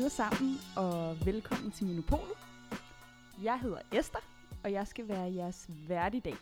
[0.00, 2.36] Alle sammen, og velkommen til Minopolet.
[3.42, 4.20] Jeg hedder Esther,
[4.64, 6.36] og jeg skal være jeres vært i dag.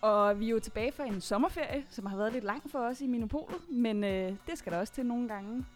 [0.00, 3.00] Og vi er jo tilbage fra en sommerferie, som har været lidt lang for os
[3.00, 5.66] i Minopolet, men øh, det skal der også til nogle gange.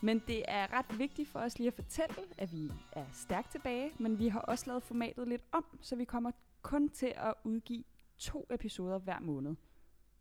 [0.00, 3.92] Men det er ret vigtigt for os lige at fortælle, at vi er stærkt tilbage,
[3.98, 6.30] men vi har også lavet formatet lidt om, så vi kommer
[6.62, 7.84] kun til at udgive
[8.18, 9.56] to episoder hver måned.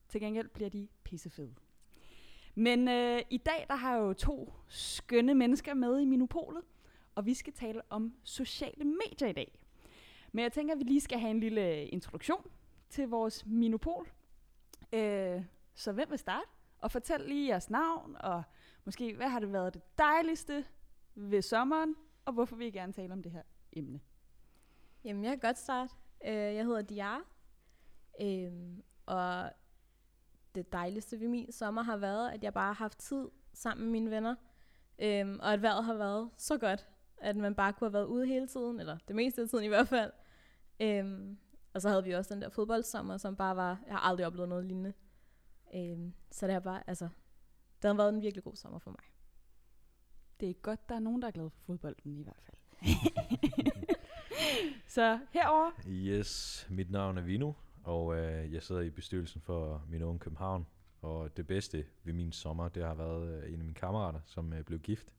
[0.10, 1.54] Til gengæld bliver de pissefede.
[2.58, 6.62] Men øh, i dag der har jeg jo to skønne mennesker med i Minopolet,
[7.16, 9.60] og vi skal tale om sociale medier i dag.
[10.32, 12.52] Men jeg tænker, at vi lige skal have en lille introduktion
[12.90, 14.08] til vores Minopol.
[14.94, 15.44] Øh,
[15.76, 16.48] så hvem vil starte?
[16.80, 18.44] Og fortæl lige jeres navn, og
[18.86, 20.66] måske hvad har det været det dejligste
[21.16, 23.44] ved sommeren, og hvorfor vil I gerne tale om det her
[23.74, 24.00] emne?
[25.04, 25.94] Jamen, jeg kan godt starte.
[26.26, 27.22] Øh, Jeg hedder Diara,
[28.22, 28.52] øh,
[29.06, 29.52] og
[30.56, 33.92] det dejligste ved min sommer har været, at jeg bare har haft tid sammen med
[33.92, 34.36] mine venner,
[35.00, 38.28] Øhm, og at vejret har været så godt, at man bare kunne have været ude
[38.28, 40.12] hele tiden, eller det meste af tiden i hvert fald.
[40.80, 41.38] Øhm,
[41.74, 44.50] og så havde vi også den der fodboldsommer, som bare var, jeg har aldrig oplevet
[44.50, 44.94] noget lignende.
[45.76, 47.10] Øhm, så det har bare, altså,
[47.82, 49.04] det har været en virkelig god sommer for mig.
[50.40, 52.58] Det er godt, der er nogen, der er glad for fodbolden i hvert fald.
[54.96, 57.54] så herover Yes, mit navn er Vino,
[57.88, 60.68] og øh, jeg sidder i bestyrelsen for min unge København.
[61.02, 64.54] Og det bedste ved min sommer, det har været øh, en af mine kammerater, som
[64.54, 65.14] øh, blev gift.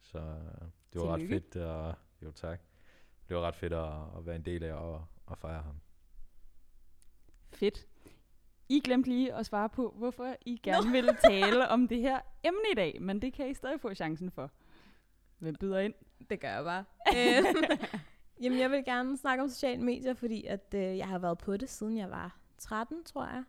[0.00, 1.44] Så øh, det var ret Tillykke.
[1.52, 2.60] fedt, og jo tak.
[3.28, 5.80] Det var ret fedt at, at være en del af og, at fejre ham.
[7.52, 7.86] Fedt.
[8.68, 10.92] I glemte lige at svare på, hvorfor I gerne no.
[10.92, 14.30] ville tale om det her emne i dag, men det kan I stadig få chancen
[14.30, 14.50] for.
[15.38, 15.94] Hvem byder ind?
[16.30, 16.84] Det gør jeg bare.
[18.40, 21.56] Jamen, jeg vil gerne snakke om sociale medier, fordi at, øh, jeg har været på
[21.56, 23.44] det, siden jeg var 13, tror jeg.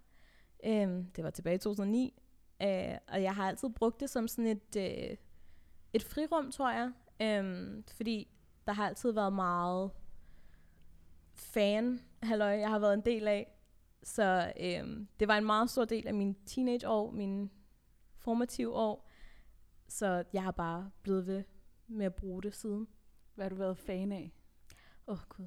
[0.65, 2.21] Øhm, det var tilbage i 2009.
[2.61, 5.17] Øh, og jeg har altid brugt det som sådan et, øh,
[5.93, 6.91] et frirum, tror jeg.
[7.21, 8.27] Øhm, fordi
[8.67, 9.91] der har altid været meget
[11.33, 13.57] fan, halløj, jeg har været en del af.
[14.03, 17.49] Så øhm, det var en meget stor del af mine teenageår, mine
[18.17, 19.09] formative år.
[19.87, 21.43] Så jeg har bare blevet ved
[21.87, 22.87] med at bruge det siden.
[23.35, 24.33] Hvad har du været fan af?
[25.11, 25.45] Åh, oh, gud.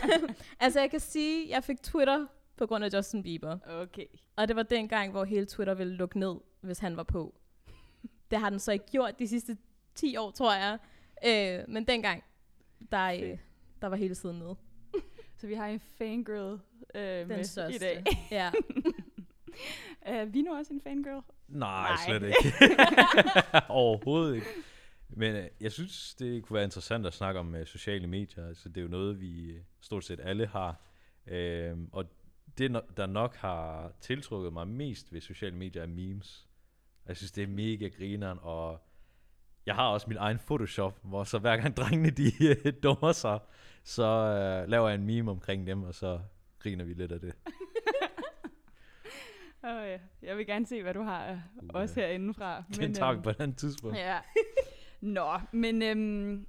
[0.60, 2.26] altså, jeg kan sige, at jeg fik Twitter
[2.56, 3.58] på grund af Justin Bieber.
[3.66, 4.06] Okay.
[4.36, 7.34] Og det var den gang, hvor hele Twitter ville lukke ned, hvis han var på.
[8.30, 9.56] Det har den så ikke gjort de sidste
[9.94, 10.78] 10 år, tror jeg.
[11.26, 12.24] Øh, men dengang,
[12.92, 13.38] der, øh,
[13.82, 14.56] der var hele tiden nede.
[15.36, 16.60] Så vi har en fangirl
[16.94, 17.74] øh, Den med største.
[17.74, 18.04] i dag.
[18.30, 18.50] ja.
[20.10, 21.22] Uh, vi er nu også en fangirl.
[21.48, 21.96] Nej, Nej.
[22.06, 22.76] slet ikke.
[23.68, 24.46] Overhovedet ikke.
[25.12, 28.46] Men øh, jeg synes, det kunne være interessant at snakke om øh, sociale medier.
[28.46, 30.80] Altså, det er jo noget, vi øh, stort set alle har.
[31.26, 32.04] Øhm, og
[32.58, 36.48] det, der nok har tiltrukket mig mest ved sociale medier, er memes.
[37.08, 38.80] Jeg synes, det er mega grineren, og
[39.66, 43.38] jeg har også min egen Photoshop, hvor så hver gang drengene de øh, dummer sig,
[43.84, 46.20] så øh, laver jeg en meme omkring dem, og så
[46.58, 47.34] griner vi lidt af det.
[49.62, 49.98] Oh, ja.
[50.22, 52.62] Jeg vil gerne se, hvad du har uh, Uh, også herinde fra.
[52.76, 53.96] Den tager vi på et andet tidspunkt.
[54.08, 54.18] Ja.
[55.00, 56.46] Nå, men øhm,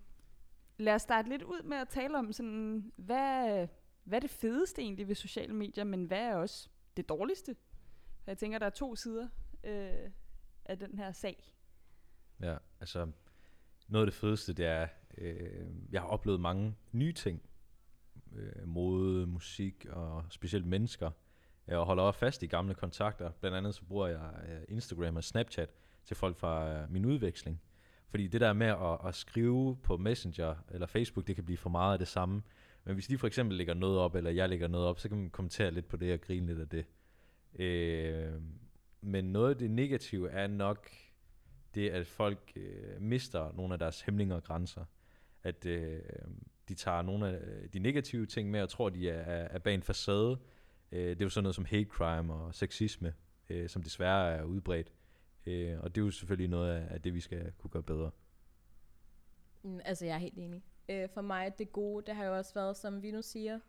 [0.78, 3.68] lad os starte lidt ud med at tale om, sådan, hvad,
[4.04, 7.56] hvad er det fedeste egentlig ved sociale medier, men hvad er også det dårligste?
[8.28, 9.28] Jeg tænker, der er to sider
[9.64, 10.12] øh,
[10.66, 11.54] af den her sag.
[12.42, 13.12] Ja, altså
[13.88, 14.88] noget af det fedeste, det er,
[15.18, 17.42] øh, jeg har oplevet mange nye ting.
[18.36, 21.12] Øh, mode, musik og specielt mennesker.
[21.68, 23.32] Jeg holder også fast i gamle kontakter.
[23.32, 25.70] Blandt andet så bruger jeg øh, Instagram og Snapchat
[26.06, 27.62] til folk fra øh, min udveksling.
[28.12, 31.70] Fordi det der med at, at skrive på Messenger eller Facebook, det kan blive for
[31.70, 32.42] meget af det samme.
[32.84, 35.18] Men hvis de for eksempel lægger noget op, eller jeg lægger noget op, så kan
[35.18, 36.86] man kommentere lidt på det og grine lidt af det.
[37.60, 38.42] Øh,
[39.02, 40.90] men noget af det negative er nok
[41.76, 44.86] det, at folk øh, mister nogle af deres hæmninger og grænser.
[45.44, 46.00] At øh,
[46.70, 49.74] de tager nogle af de negative ting med og tror, de er, er, er bag
[49.74, 50.38] en facade.
[50.92, 53.14] Øh, det er jo sådan noget som hate crime og sexisme,
[53.50, 54.92] øh, som desværre er udbredt.
[55.46, 58.12] Øh, og det er jo selvfølgelig noget af, af det, vi skal kunne gøre bedre.
[59.64, 60.64] Mm, Altså, jeg er helt enig.
[60.90, 63.60] Øh, for mig, det gode, det har jo også været, som vi nu siger,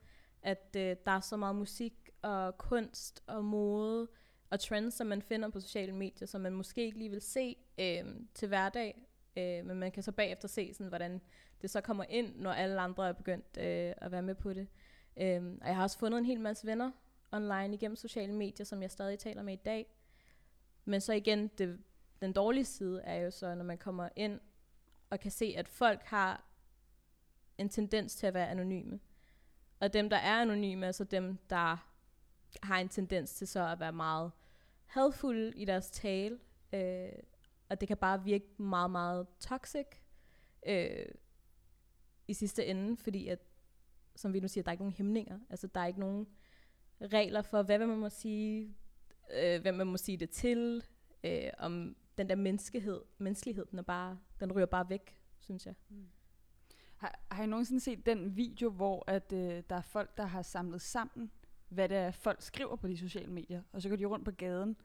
[0.43, 4.09] at øh, der er så meget musik og kunst og mode
[4.51, 7.57] og trends, som man finder på sociale medier, som man måske ikke lige vil se
[7.79, 8.05] øh,
[8.35, 11.21] til hverdag, øh, men man kan så bagefter se, sådan, hvordan
[11.63, 14.69] det så kommer ind, når alle andre er begyndt øh, at være med på det.
[15.17, 16.91] Øh, og jeg har også fundet en hel masse venner
[17.33, 19.87] online igennem sociale medier, som jeg stadig taler med i dag.
[20.85, 21.79] Men så igen, det,
[22.21, 24.41] den dårlige side er jo så, når man kommer ind
[25.11, 26.45] og kan se, at folk har
[27.59, 29.01] en tendens til at være anonyme.
[29.81, 31.89] Og dem, der er anonyme, er så dem, der
[32.63, 34.33] har en tendens til så at være meget
[34.87, 36.39] hadfulde i deres tale.
[36.73, 37.13] Øh,
[37.69, 39.87] og det kan bare virke meget, meget toxic
[40.67, 41.07] øh,
[42.29, 43.39] i sidste ende, fordi at,
[44.17, 45.39] som vi nu siger, der er ikke nogen hæmninger.
[45.51, 46.27] Altså, der er ikke nogen
[47.01, 48.77] regler for, hvad man må sige,
[49.43, 50.85] øh, hvem man må sige det til,
[51.25, 55.75] øh, om den der menneskehed, menneskelighed, den, er bare, den ryger bare væk, synes jeg.
[56.97, 60.43] Har, har I nogensinde set den video, hvor at, øh, der er folk, der har
[60.43, 61.31] samlet sammen,
[61.69, 64.31] hvad det er, folk skriver på de sociale medier, og så går de rundt på
[64.31, 64.77] gaden,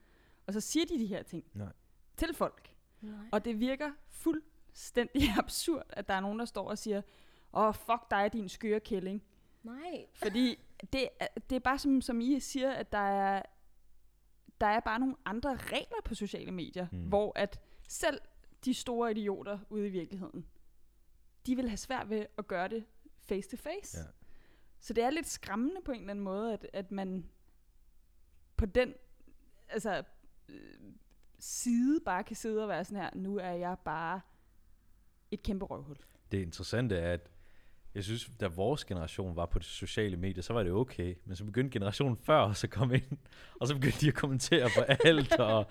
[0.48, 1.72] og så siger de de her ting Nej.
[2.18, 2.76] til folk.
[3.02, 3.14] Nej.
[3.32, 7.02] Og det virker fuldstændig absurd, at der er nogen, der står og siger,
[7.54, 9.24] åh, oh, fuck dig, din skøre kælling.
[9.64, 10.06] Nej.
[10.14, 10.60] Fordi
[10.94, 13.42] det, er- det er bare som, som I siger, at der er,
[14.62, 17.08] der er bare nogle andre regler på sociale medier, Mm.
[17.08, 18.22] hvor at selv
[18.66, 20.46] de store idioter ude i virkeligheden,
[21.46, 22.86] de vil have svært ved at gøre det
[23.22, 23.98] face to face.
[24.00, 24.04] Ja.
[24.80, 27.30] Så det er lidt skræmmende på en eller anden måde, at, at man
[28.58, 28.94] på den
[29.70, 30.04] altså,
[30.50, 30.74] øh,
[31.40, 34.22] side bare kan sidde og være sådan her, nu er jeg bare
[35.32, 35.98] et kæmpe røvhul.
[36.32, 37.32] Det interessante er, at
[37.98, 41.16] jeg synes, da vores generation var på de sociale medier, så var det okay.
[41.26, 43.18] Men så begyndte generationen før os at komme ind,
[43.60, 45.66] og så begyndte de at kommentere på alt, og,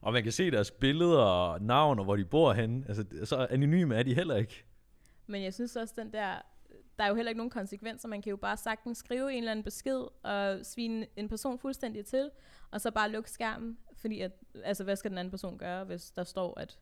[0.00, 2.84] og man kan se deres billeder og navn, og hvor de bor henne.
[2.88, 4.64] Altså, så anonyme er de heller ikke.
[5.26, 6.34] Men jeg synes også, den der,
[6.98, 8.08] der er jo heller ikke nogen konsekvenser.
[8.08, 12.06] Man kan jo bare sagtens skrive en eller anden besked og svine en person fuldstændig
[12.06, 12.30] til,
[12.70, 13.78] og så bare lukke skærmen.
[13.96, 14.32] Fordi, at,
[14.64, 16.78] altså, hvad skal den anden person gøre, hvis der står, at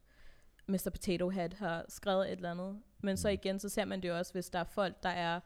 [0.67, 0.91] Mr.
[0.91, 2.81] Potato Head har skrevet et eller andet.
[3.03, 3.33] Men så Mm.
[3.33, 5.41] igen, så ser man det jo også, hvis der er folk, der er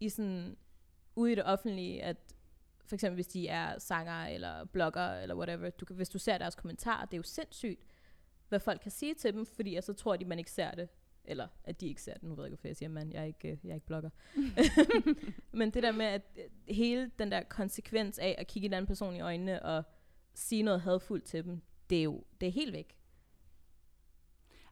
[0.00, 0.56] i sådan,
[1.16, 2.16] ude i det offentlige, at
[2.86, 6.38] for eksempel hvis de er sanger eller blogger eller whatever, du kan, hvis du ser
[6.38, 7.80] deres kommentarer, det er jo sindssygt,
[8.48, 10.88] hvad folk kan sige til dem, fordi så tror de, man ikke ser det.
[11.24, 12.22] Eller at de ikke ser det.
[12.22, 13.12] Nu ved jeg ikke, hvorfor jeg siger man.
[13.12, 14.10] Jeg er ikke, øh, jeg er ikke blogger.
[15.58, 18.86] Men det der med, at øh, hele den der konsekvens af at kigge en anden
[18.86, 19.82] person i øjnene og
[20.34, 22.96] sige noget hadfuldt til dem, det er jo det er helt væk.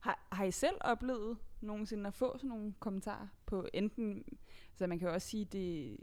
[0.01, 4.25] Har, har I selv oplevet nogensinde at få sådan nogle kommentarer på enten,
[4.75, 5.97] så man kan jo også sige, det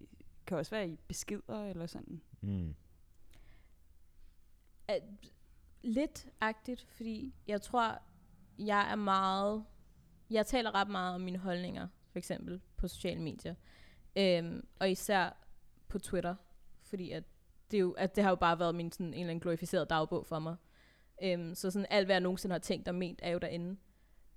[0.47, 2.21] kan også være i beskeder eller sådan.
[2.41, 2.75] Mm.
[4.88, 5.03] At,
[5.81, 8.01] lidt agtigt, fordi jeg tror,
[8.57, 9.65] jeg er meget...
[10.29, 13.55] Jeg taler ret meget om mine holdninger, for eksempel på sociale medier.
[14.15, 15.47] Øhm, og især
[15.88, 16.35] på Twitter,
[16.81, 17.23] fordi at
[17.71, 20.25] det, jo, at det har jo bare været min sådan, en eller anden glorificeret dagbog
[20.25, 20.55] for mig.
[21.23, 23.77] Øhm, så sådan alt, hvad jeg nogensinde har tænkt og ment, er jo derinde.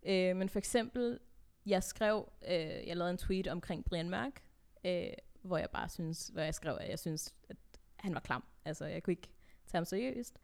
[0.03, 1.19] Øh, men for eksempel,
[1.67, 4.43] jeg skrev, øh, jeg lavede en tweet omkring Brian Mørk,
[4.85, 5.13] øh,
[5.43, 7.57] hvor jeg bare synes, hvor jeg skrev, at jeg synes, at
[7.97, 8.45] han var klam.
[8.65, 9.29] Altså, jeg kunne ikke
[9.67, 10.39] tage ham seriøst.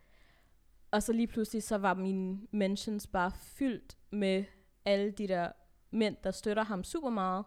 [0.91, 4.45] Og så lige pludselig, så var mine mentions bare fyldt med
[4.85, 5.53] alle de der
[5.91, 7.45] mænd, der støtter ham super meget,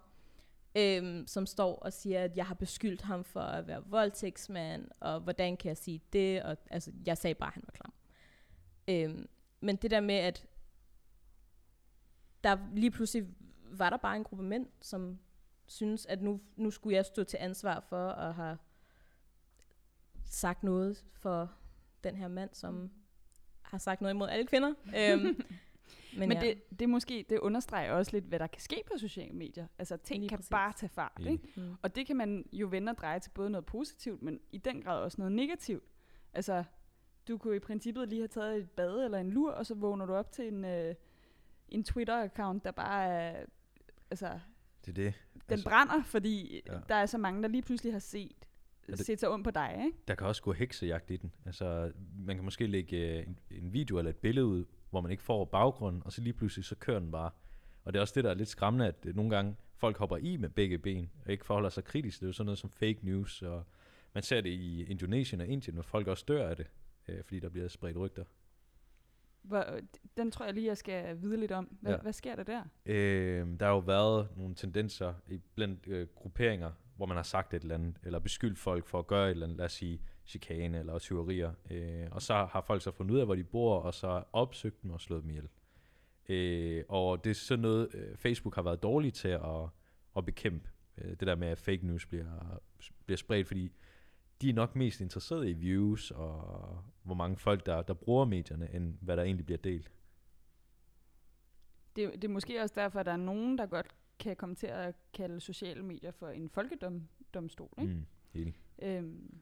[0.75, 5.19] øhm, som står og siger, at jeg har beskyldt ham for at være voldtægtsmand, og
[5.19, 6.43] hvordan kan jeg sige det?
[6.43, 7.93] Og, altså, jeg sagde bare, at han var klam.
[8.87, 9.29] Øhm,
[9.61, 10.45] men det der med, at
[12.43, 13.27] der lige pludselig
[13.71, 15.19] var der bare en gruppe mænd, som
[15.67, 18.57] synes, at nu, nu skulle jeg stå til ansvar for at have
[20.25, 21.51] sagt noget for
[22.03, 22.91] den her mand, som
[23.61, 24.73] har sagt noget imod alle kvinder.
[24.97, 25.43] øhm,
[26.17, 28.97] men Men, ja, det, det måske, det understreger også lidt, hvad der kan ske på
[28.97, 29.67] sociale medier.
[29.77, 30.49] Altså ting Lige kan præcis.
[30.49, 31.47] bare tage fart, ikke?
[31.55, 31.75] mm.
[31.81, 34.81] Og det kan man jo vende og dreje til både noget positivt, men i den
[34.81, 35.83] grad også noget negativt.
[36.33, 36.63] Altså,
[37.27, 40.05] du kunne i princippet lige have taget et bad eller en lur, og så vågner
[40.05, 40.95] du op til en, øh,
[41.71, 43.45] en Twitter-account, der bare er,
[44.11, 44.39] altså,
[44.85, 45.13] Det er det.
[45.33, 46.79] den Altså- brænder, fordi Ja.
[46.89, 48.45] der er så mange, der lige pludselig har set,
[48.91, 49.97] Og det- set sig om på dig, ikke?
[50.07, 51.31] Der kan også gå heksejagt i den.
[51.45, 55.11] Altså, man kan måske lægge øh, en, en video eller et billede ud, hvor man
[55.11, 57.31] ikke får baggrunden, og så lige pludselig så kører den bare.
[57.83, 60.17] Og det er også det, der er lidt skræmmende, at øh, nogle gange folk hopper
[60.17, 62.19] i med begge ben, og ikke forholder sig kritisk.
[62.19, 63.63] Det er jo sådan noget som fake news, og
[64.13, 66.67] man ser det i Indonesien og Indien, hvor folk også dør af det,
[67.07, 68.23] øh, fordi der bliver spredt rygter.
[69.49, 69.65] Hvor,
[70.17, 71.77] den tror jeg lige, jeg skal vide lidt om.
[71.81, 71.97] Hvad, Ja.
[71.97, 72.63] hvad sker der der?
[72.85, 77.53] Øh, der har jo været nogle tendenser i blandt øh, grupperinger, hvor man har sagt
[77.53, 80.01] et eller andet, eller beskyldt folk for at gøre et eller andet, lad os sige,
[80.25, 81.51] chikane eller tyverier.
[81.71, 84.83] Øh, og så har folk så fundet ud af, hvor de bor, og så opsøgt
[84.83, 85.47] dem og slået dem ihjel.
[86.29, 89.67] Øh, og det er sådan noget, øh, Facebook har været dårlig til at,
[90.17, 90.69] at bekæmpe.
[90.97, 92.59] Øh, det der med, at fake news bliver,
[93.05, 93.71] bliver spredt, fordi
[94.41, 98.73] de er nok mest interesserede i views, og hvor mange folk, der, der bruger medierne,
[98.73, 99.91] end hvad der egentlig bliver delt.
[101.95, 103.87] Det, det er måske også derfor, at der er nogen, der godt
[104.19, 107.69] kan komme til at kalde sociale medier for en folkedomstol.
[107.81, 107.93] Ikke?
[107.93, 108.55] Mm, enig.
[108.81, 109.39] Øhm,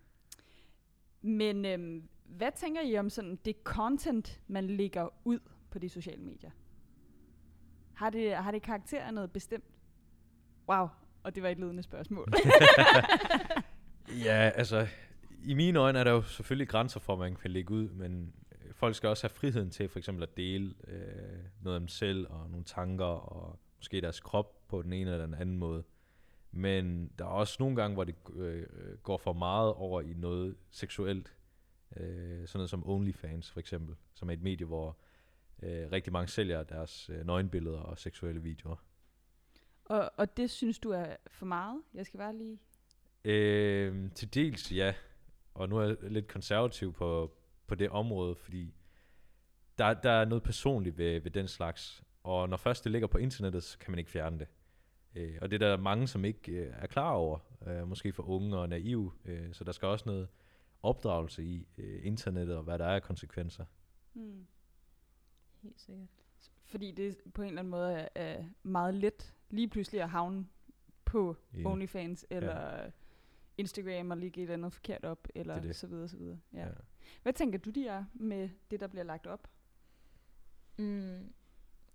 [1.21, 5.39] men øhm, hvad tænker I om sådan det content, man lægger ud
[5.69, 6.51] på de sociale medier?
[7.93, 9.65] Har det, har det karakter af noget bestemt?
[10.69, 10.87] Wow,
[11.23, 12.27] og det var et ledende spørgsmål.
[14.23, 14.87] Ja, altså,
[15.43, 18.33] i mine øjne er der jo selvfølgelig grænser for, hvad man kan lægge ud, men
[18.51, 21.87] øh, folk skal også have friheden til for eksempel at dele øh, noget af dem
[21.87, 25.83] selv, og nogle tanker, og måske deres krop på den ene eller den anden måde.
[26.51, 28.67] Men der er også nogle gange, hvor det øh,
[29.03, 31.33] går for meget over i noget seksuelt.
[31.97, 34.97] Øh, sådan noget som OnlyFans for eksempel, som er et medie, hvor
[35.63, 38.75] øh, rigtig mange sælger deres øh, nøgenbilleder og seksuelle videoer.
[39.85, 41.81] Og, og det synes du er for meget?
[41.93, 42.59] Jeg skal bare lige...
[43.27, 44.93] Øh, til dels ja,
[45.53, 48.73] og nu er jeg lidt konservativ på, på det område, fordi
[49.77, 53.17] der, der er noget personligt ved, ved den slags, og når først det ligger på
[53.17, 54.47] internettet, så kan man ikke fjerne det.
[55.15, 58.23] Øh, og det er der mange, som ikke øh, er klar over, øh, måske for
[58.23, 60.27] unge og naive, øh, så der skal også noget
[60.83, 63.65] opdragelse i øh, internettet, og hvad der er af konsekvenser.
[64.13, 64.47] Hmm.
[65.63, 66.07] Helt sikkert.
[66.65, 70.45] Fordi det på en eller anden måde er, er meget let lige pludselig at havne
[71.05, 71.65] på Enig.
[71.65, 72.89] OnlyFans eller ja.
[73.57, 75.75] Instagram og ligge et eller andet forkert op, eller Det det.
[75.75, 76.39] så videre, så videre.
[76.53, 76.59] Ja.
[76.59, 76.65] Ja.
[76.65, 76.71] Ja.
[77.23, 79.47] Hvad tænker du, de er med det, der bliver lagt op?
[80.77, 81.33] Mm,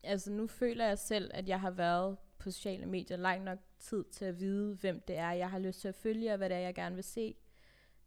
[0.03, 4.05] altså nu føler jeg selv, at jeg har været på sociale medier lang nok tid
[4.05, 6.57] til at vide, hvem det er, jeg har lyst til at følge, og hvad det
[6.57, 7.35] er, jeg gerne vil se.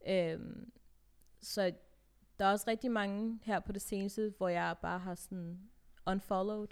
[0.08, 0.72] Øhm,
[1.42, 1.74] så
[2.40, 5.70] der er også rigtig mange her på det seneste, hvor jeg bare har sådan
[6.06, 6.68] unfollowed,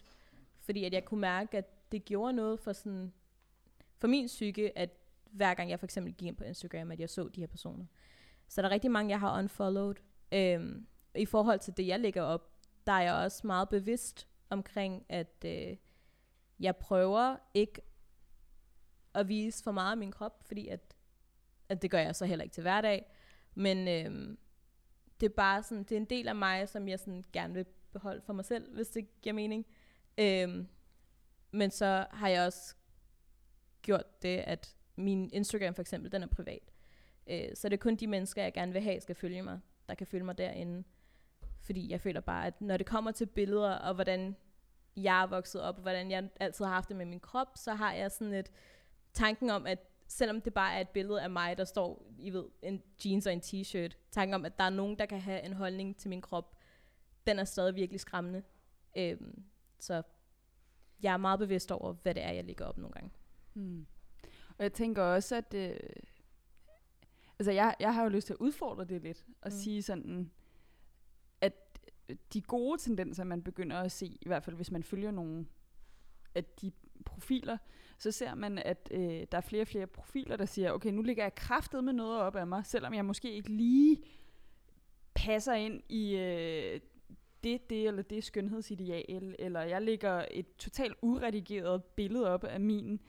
[0.59, 3.13] fordi at jeg kunne mærke, at det gjorde noget for sådan,
[3.97, 4.89] for min psyke, at
[5.33, 7.85] hver gang jeg for eksempel gik ind på Instagram, at jeg så de her personer.
[8.47, 9.95] Så der er rigtig mange, jeg har unfollowed.
[10.31, 12.49] Øhm, I forhold til det, jeg lægger op,
[12.87, 15.77] der er jeg også meget bevidst omkring, at øh,
[16.59, 17.81] jeg prøver ikke
[19.13, 20.95] at vise for meget af min krop, fordi at,
[21.69, 23.11] at det gør jeg så heller ikke til hverdag.
[23.55, 24.37] Men øh,
[25.19, 27.65] det er bare sådan, det er en del af mig, som jeg sådan gerne vil
[27.91, 29.65] beholde for mig selv, hvis det giver mening.
[30.17, 30.65] Øh,
[31.51, 32.75] men så har jeg også
[33.81, 36.71] gjort det, at min Instagram for eksempel, den er privat.
[37.27, 39.59] Øh, så det er kun de mennesker, jeg gerne vil have, skal følge mig,
[39.89, 40.83] der kan følge mig derinde.
[41.61, 44.35] Fordi jeg føler bare, at når det kommer til billeder, og hvordan
[44.95, 47.73] jeg er vokset op, og hvordan jeg altid har haft det med min krop, så
[47.73, 48.51] har jeg sådan et
[49.13, 52.45] tanken om, at selvom det bare er et billede af mig, der står i ved,
[52.61, 55.53] en jeans og en t-shirt, tanken om, at der er nogen, der kan have en
[55.53, 56.55] holdning til min krop,
[57.27, 58.43] den er stadig virkelig skræmmende.
[58.97, 59.43] Øhm,
[59.79, 60.03] så
[61.03, 63.11] jeg er meget bevidst over, hvad det er, jeg ligger op nogle gange.
[63.53, 63.85] Hmm.
[64.57, 65.53] Og jeg tænker også, at...
[65.53, 65.79] Øh,
[67.39, 69.57] altså, jeg, jeg har jo lyst til at udfordre det lidt, og Mm.
[69.57, 70.31] sige sådan,
[71.41, 71.79] at
[72.33, 75.45] de gode tendenser, man begynder at se, i hvert fald hvis man følger nogle
[76.35, 76.71] af de
[77.05, 77.57] profiler,
[77.97, 81.01] så ser man, at øh, der er flere og flere profiler, der siger, okay, nu
[81.01, 84.03] ligger jeg kraftet med noget op af mig, selvom jeg måske ikke lige
[85.13, 86.79] passer ind i øh,
[87.43, 92.99] det, det eller det skønhedsideal, eller jeg lægger et totalt uredigeret billede op af min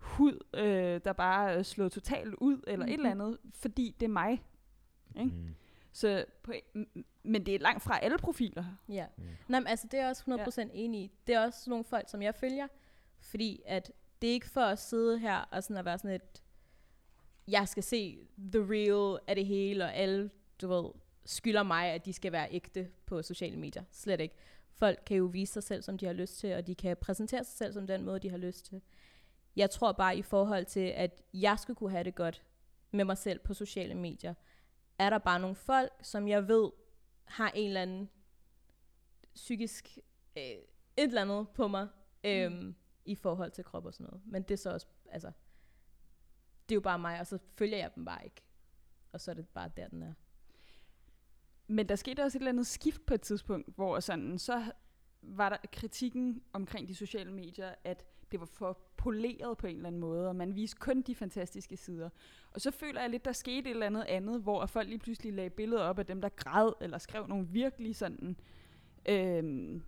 [0.00, 2.88] hud, øh, der bare er slået totalt ud, eller mm-hmm.
[2.88, 3.20] et eller Mhm.
[3.20, 4.42] andet, fordi det er mig.
[5.18, 5.30] Ikke?
[5.30, 5.54] Mm.
[5.92, 6.52] Så på,
[7.22, 8.64] men det er langt fra alle profiler.
[8.88, 9.06] Ja.
[9.16, 9.24] Mm.
[9.48, 10.68] Nej, men altså, det er jeg også 100% ja.
[10.74, 11.10] enig i.
[11.26, 12.66] Det er også nogle folk, som jeg følger,
[13.18, 13.92] fordi at
[14.22, 16.42] det er ikke for at sidde her og sådan at være sådan et,
[17.48, 18.18] jeg skal se
[18.52, 20.30] the real af det hele, og alle,
[20.60, 20.90] du ved,
[21.24, 23.82] skylder mig, at de skal være ægte på sociale medier.
[23.90, 24.34] Slet ikke.
[24.72, 27.44] Folk kan jo vise sig selv, som de har lyst til, og de kan præsentere
[27.44, 28.82] sig selv som den måde, de har lyst til.
[29.56, 32.42] Jeg tror bare i forhold til, at jeg skulle kunne have det godt
[32.90, 34.34] med mig selv på sociale medier,
[34.98, 36.70] er der bare nogle folk, som jeg ved
[37.24, 38.10] har en eller anden
[39.34, 39.98] psykisk
[40.36, 40.64] øh, et
[40.96, 41.88] eller andet på mig
[42.24, 42.74] øhm, mm.
[43.04, 44.22] i forhold til krop og sådan noget.
[44.26, 45.32] Men det er så også, altså,
[46.68, 48.42] det er jo bare mig, og så følger jeg dem bare ikke.
[49.12, 50.14] Og så er det bare der, den er.
[51.66, 54.72] Men der skete også et eller andet skift på et tidspunkt, hvor sådan, så
[55.22, 59.86] var der kritikken omkring de sociale medier, at det var for poleret på en eller
[59.86, 62.08] anden måde, og man viste kun de fantastiske sider.
[62.50, 65.32] Og så føler jeg lidt, der skete et eller andet andet, hvor folk lige pludselig
[65.32, 68.36] lagde billeder op af dem, der græd, eller skrev nogle virkelig sådan
[69.08, 69.82] øhm,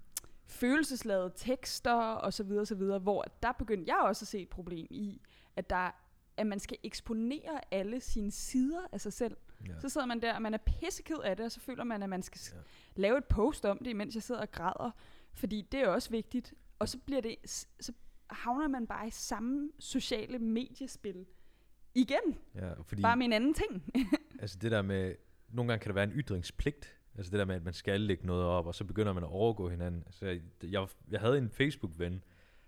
[0.47, 4.49] følelsesladede tekster, og så videre, så videre, hvor der begyndte jeg også at se et
[4.49, 5.21] problem i,
[5.57, 5.91] at der
[6.37, 9.37] at man skal eksponere alle sine sider af sig selv.
[9.69, 9.81] Ja.
[9.81, 12.09] Så sidder man der, og man er pisseked af det, og så føler man, at
[12.09, 12.61] man skal Ja.
[12.97, 14.91] lave et post om det, imens jeg sidder og græder.
[15.33, 16.55] Fordi det er også vigtigt.
[16.79, 17.37] Og så bliver det,
[17.81, 17.93] så
[18.35, 21.27] havner man bare i samme sociale mediespil
[21.95, 22.39] igen.
[22.55, 23.93] ja, fordi Bare med en anden ting.
[24.43, 25.15] altså det der med,
[25.49, 28.27] nogle gange kan der være en ytringspligt, altså det der med, at man skal lægge
[28.27, 30.03] noget op, og så begynder man at overgå hinanden.
[30.07, 32.25] Altså jeg, jeg, jeg havde en Facebook-ven,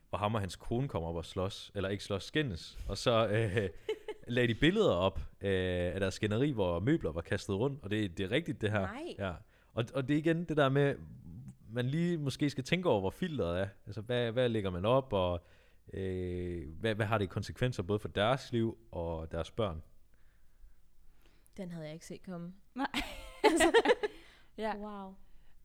[0.09, 3.29] hvor ham og hans kone kom op og slås, eller ikke slås, skændes, og så
[3.29, 3.69] øh,
[4.35, 8.19] lagde de billeder op øh, af deres skænderi, hvor møbler var kastet rundt, og det,
[8.19, 8.81] det er rigtigt det her.
[8.81, 9.15] Nej.
[9.19, 9.33] Ja.
[9.73, 10.95] Og, og det er igen det der med,
[11.71, 13.69] man lige måske skal tænke over, hvor filteret er.
[13.87, 15.47] Altså, hvad, hvad lægger man op, og
[15.93, 19.83] øh, hvad, hvad har det i konsekvenser både for deres liv og deres børn?
[21.57, 22.55] Den havde jeg ikke set komme.
[24.59, 24.77] ja.
[24.77, 25.15] Wow.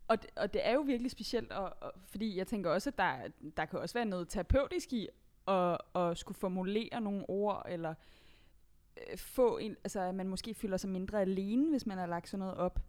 [0.08, 2.98] Og, det- og det er jo virkelig specielt, og, og, fordi jeg tænker også, at
[2.98, 5.08] der, der kan også være noget terapeutisk i
[5.48, 7.94] at, at skulle formulere nogle ord, eller
[9.12, 12.30] øh, få en, altså at man måske føler sig mindre alene, hvis man har lagt
[12.30, 12.80] sådan noget op.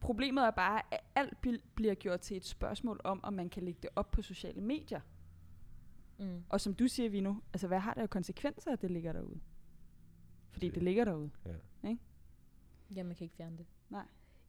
[0.00, 3.62] Problemet er bare, at alt bl- bliver gjort til et spørgsmål om, om man kan
[3.62, 5.00] lægge det op på sociale medier.
[6.20, 6.44] Mm.
[6.48, 9.40] Og som du siger, Vino, altså hvad har det af konsekvenser, at det ligger derude?
[10.50, 11.30] Fordi Det- det ligger derude.
[12.94, 13.66] Ja, man kan ikke fjerne det.
[13.90, 14.04] Nej.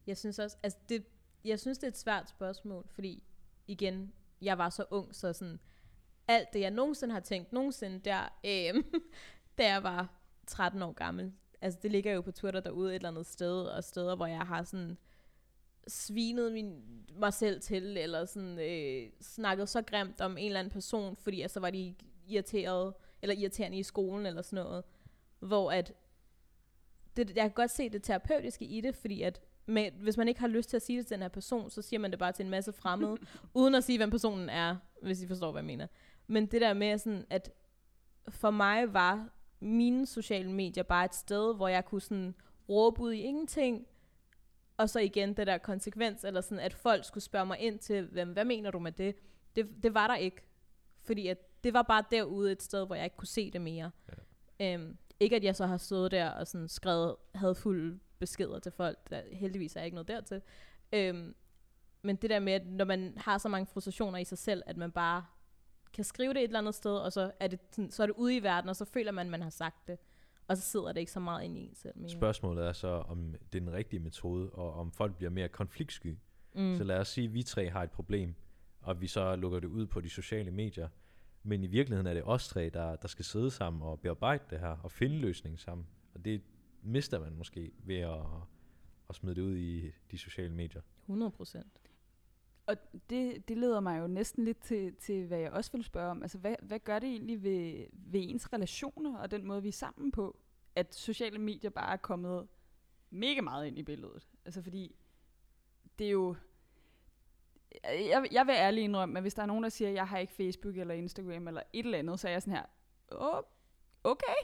[0.06, 1.04] Jeg synes også, altså det,
[1.44, 3.22] jeg synes, det er et svært spørgsmål, fordi
[3.66, 5.60] igen, jeg var så ung, så sådan,
[6.28, 8.84] alt det, jeg nogensinde har tænkt, nogensinde der, øh,
[9.58, 13.08] da jeg var 13 år gammel, altså det ligger jo på Twitter derude et eller
[13.08, 14.98] andet sted, og steder, hvor jeg har sådan
[15.88, 16.82] svinet min,
[17.14, 21.42] mig selv til, eller sådan øh, snakket så grimt om en eller anden person, fordi
[21.42, 21.94] altså var de
[22.26, 24.84] irriteret, eller irriterende i skolen, eller sådan noget,
[25.38, 25.92] hvor at
[27.16, 30.40] det, jeg kan godt se det terapeutiske i det, fordi at med, hvis man ikke
[30.40, 32.32] har lyst til at sige det til den her person, så siger man det bare
[32.32, 33.16] til en masse fremmede,
[33.54, 35.86] uden at sige, hvem personen er, hvis I forstår, hvad jeg mener.
[36.26, 37.50] Men det der med sådan, at
[38.28, 39.28] for mig var
[39.60, 42.34] mine sociale medier bare et sted, hvor jeg kunne sådan
[42.68, 43.86] råbe ud i ingenting,
[44.82, 48.06] og så igen det der konsekvens, eller sådan, at folk skulle spørge mig ind til,
[48.06, 49.16] hvad mener du med det?
[49.56, 49.82] det?
[49.82, 50.42] Det var der ikke.
[51.02, 53.90] Fordi at det var bare derude et sted, hvor jeg ikke kunne se det mere.
[54.60, 54.74] Ja.
[54.74, 59.10] Øhm, ikke at jeg så har stået der og sådan skrevet hadfulde beskeder til folk.
[59.10, 60.42] Der, heldigvis er jeg ikke noget dertil.
[60.92, 61.34] Øhm,
[62.02, 64.76] men det der med, at når man har så mange frustrationer i sig selv, at
[64.76, 65.24] man bare
[65.92, 68.14] kan skrive det et eller andet sted, og så er det, sådan, så er det
[68.16, 69.98] ude i verden, og så føler man, at man har sagt det.
[70.48, 72.10] Og så sidder det ikke så meget inde i en selv mere.
[72.10, 76.16] Spørgsmålet er så, om det er den rigtige metode, og om folk bliver mere konfliktsky.
[76.54, 76.76] Mm.
[76.76, 78.34] Så lad os sige, at vi tre har et problem,
[78.80, 80.88] og vi så lukker det ud på de sociale medier.
[81.42, 84.58] Men i virkeligheden er det os tre, der, der skal sidde sammen og bearbejde det
[84.60, 85.86] her, og finde løsningen sammen.
[86.14, 86.42] Og det
[86.82, 88.20] mister man måske ved at,
[89.08, 90.82] at smide det ud i de sociale medier.
[91.02, 91.72] 100 procent.
[92.72, 92.78] Og
[93.10, 96.22] det, det leder mig jo næsten lidt til, til, hvad jeg også vil spørge om.
[96.22, 99.72] Altså, hvad, hvad gør det egentlig ved, ved ens relationer og den måde, vi er
[99.72, 100.38] sammen på,
[100.74, 102.48] at sociale medier bare er kommet
[103.10, 104.28] mega meget ind i billedet?
[104.44, 104.96] Altså, fordi
[105.98, 106.36] det er jo...
[107.84, 110.18] Jeg, jeg vil ærligt indrømme, at hvis der er nogen, der siger, at jeg har
[110.18, 112.66] ikke Facebook eller Instagram eller et eller andet, så er jeg sådan her,
[113.12, 113.42] Åh,
[114.04, 114.34] okay,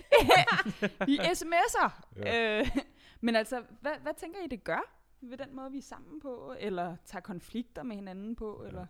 [1.13, 1.91] I sms'er.
[2.17, 2.61] Ja.
[2.61, 2.67] Øh,
[3.21, 4.98] men altså, hvad, hvad tænker I, det gør?
[5.21, 8.69] Ved den måde, vi er sammen på, eller tager konflikter med hinanden på, Ja.
[8.69, 8.87] eller...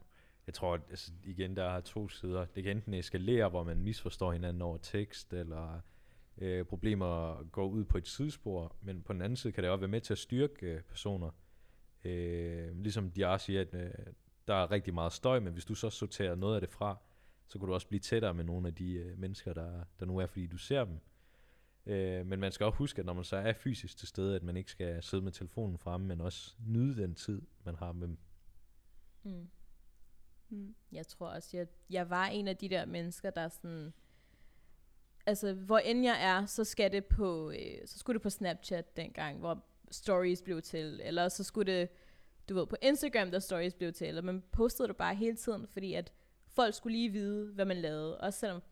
[0.47, 2.45] Jeg tror, at altså, igen, der er to sider.
[2.45, 5.81] Det kan enten eskalere, hvor man misforstår hinanden over tekst, eller
[6.39, 9.81] øh, problemer går ud på et sidespor, men på den anden side kan det også
[9.81, 11.31] være med til at styrke øh, personer.
[12.05, 13.91] Øh, ligesom de også siger, at øh,
[14.49, 16.97] der er rigtig meget støj, men hvis du så sorterer noget af det fra,
[17.47, 20.19] så kan du også blive tættere med nogle af de øh, mennesker, der, der nu
[20.19, 20.99] er, fordi du ser dem.
[21.89, 24.43] Øh, men man skal også huske, at når man så er fysisk til stede, at
[24.43, 28.09] man ikke skal sidde med telefonen fremme, men også nyde den tid, man har med
[28.09, 28.19] dem.
[29.23, 29.49] Mm.
[30.49, 30.75] Mm.
[30.93, 33.93] Jeg tror også, jeg, jeg var en af de der mennesker, der sådan...
[35.27, 38.97] Altså, hvor end jeg er, så skal det på, øh, så skulle det på Snapchat
[38.97, 41.89] dengang, hvor stories blev til, eller så skulle det,
[42.49, 45.67] du ved, på Instagram, der stories blev til, eller man postede det bare hele tiden,
[45.67, 46.13] fordi at
[46.47, 48.63] folk skulle lige vide, hvad man lavede, også selvom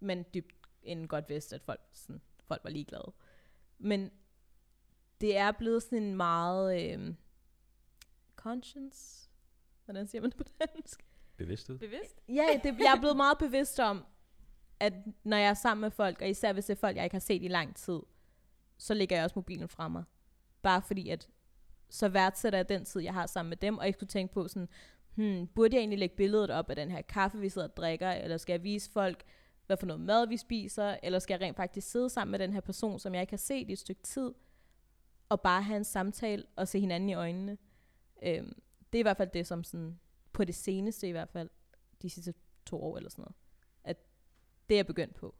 [0.00, 0.52] man dybt
[0.82, 3.12] inden godt vidste, at folk, sådan, folk var ligeglade.
[3.78, 4.10] Men
[5.20, 7.14] det er blevet sådan en meget øh,
[8.36, 9.28] conscience,
[9.84, 11.06] hvordan siger man det på dansk?
[11.36, 11.78] Bevidsthed?
[11.78, 12.20] Bevidst?
[12.28, 14.04] Ja, det, jeg er blevet meget bevidst om,
[14.80, 14.92] at
[15.24, 17.20] når jeg er sammen med folk, og især hvis det er folk, jeg ikke har
[17.20, 18.00] set i lang tid,
[18.78, 20.04] så lægger jeg også mobilen fra mig.
[20.62, 21.28] Bare fordi, at
[21.90, 24.48] så værdsætter jeg den tid, jeg har sammen med dem, og ikke skulle tænke på
[24.48, 24.68] sådan,
[25.14, 28.10] hmm, burde jeg egentlig lægge billedet op af den her kaffe, vi sidder og drikker,
[28.10, 29.24] eller skal jeg vise folk,
[29.66, 32.52] hvad for noget mad vi spiser, eller skal jeg rent faktisk sidde sammen med den
[32.52, 34.34] her person, som jeg ikke har set i et stykke tid,
[35.28, 37.58] og bare have en samtale og se hinanden i øjnene.
[38.22, 40.00] Øhm, det er i hvert fald det, som sådan,
[40.32, 41.48] på det seneste i hvert fald,
[42.02, 42.34] de sidste
[42.66, 43.34] to år eller sådan noget,
[43.84, 43.96] at
[44.68, 45.34] det er jeg begyndt på.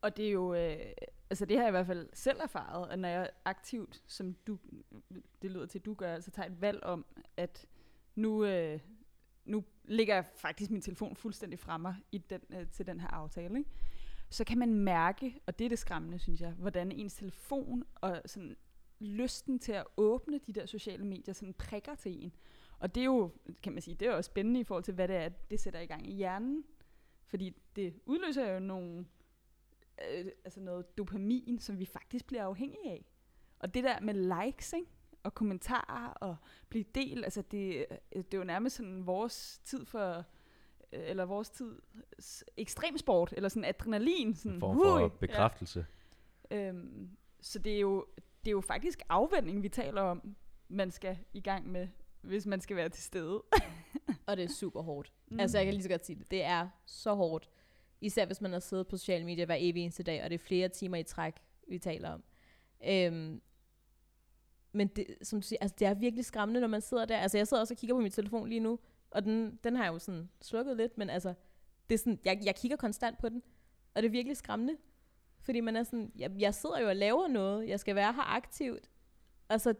[0.00, 0.92] Og det er jo, øh,
[1.30, 4.58] altså det har jeg i hvert fald selv erfaret, at når jeg aktivt, som du,
[5.42, 7.66] det lyder til, du gør, så tager et valg om, at
[8.14, 8.80] nu, øh,
[9.48, 13.58] nu ligger jeg faktisk min telefon fuldstændig fremme i den, øh, til den her aftale,
[13.58, 13.70] ikke?
[14.30, 18.22] så kan man mærke, og det er det skræmmende, synes jeg, hvordan ens telefon og
[18.26, 18.56] sådan
[18.98, 22.32] lysten til at åbne de der sociale medier sådan prikker til en.
[22.78, 23.30] Og det er jo,
[23.62, 25.60] kan man sige, det er jo også spændende i forhold til, hvad det er, det
[25.60, 26.64] sætter i gang i hjernen.
[27.24, 29.06] Fordi det udløser jo nogle,
[30.10, 33.04] øh, altså noget dopamin, som vi faktisk bliver afhængige af.
[33.58, 34.90] Og det der med likes, ikke?
[35.22, 36.36] Og kommentarer og
[36.68, 40.24] blive del, altså det, øh, det er jo nærmest sådan vores tid for,
[40.92, 41.78] øh, eller vores tid
[42.56, 44.34] ekstremsport, eller sådan adrenalin.
[44.34, 45.86] Sådan, En form for hui, bekræftelse.
[46.50, 46.68] Ja.
[46.68, 50.36] Øhm, så det er, jo, det er jo faktisk afvænding, vi taler om.
[50.68, 51.88] man skal i gang med,
[52.20, 53.42] hvis man skal være til stede.
[54.26, 55.12] Og det er super hårdt.
[55.28, 55.34] Mm.
[55.34, 55.40] Mm.
[55.40, 56.30] Altså, jeg kan lige så godt sige det.
[56.30, 57.50] Det er så hårdt.
[58.00, 60.44] Især hvis man har siddet på sociale medier hver evig eneste dag, og det er
[60.44, 61.34] flere timer i træk,
[61.68, 62.22] vi taler om.
[62.86, 63.40] Øhm,
[64.72, 67.16] men det, som du siger, altså, det er virkelig skræmmende, når man sidder der.
[67.18, 68.78] Altså, jeg sidder også og kigger på min telefon lige nu,
[69.10, 71.34] og den, den har jeg jo sådan slukket lidt, men altså,
[71.88, 73.42] det er sådan, jeg, jeg kigger konstant på den,
[73.94, 74.76] og det er virkelig skræmmende.
[75.40, 78.34] Fordi man er sådan, jeg, jeg sidder jo og laver noget, jeg skal være her
[78.36, 78.90] aktivt.
[79.48, 79.74] Altså,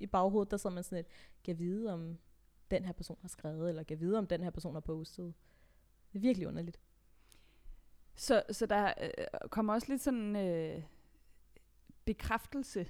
[0.00, 1.08] i baghovedet, der sidder man sådan lidt,
[1.44, 2.18] kan vide, om
[2.70, 5.34] den her person har skrevet, eller kan vide, om den her person har postet.
[6.12, 6.80] Det er virkelig underligt.
[8.16, 10.82] Så, så der øh, kommer også lidt sådan øh,
[12.04, 12.86] bekræftelse